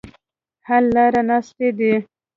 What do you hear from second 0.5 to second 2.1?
حل لاره ناستې دي.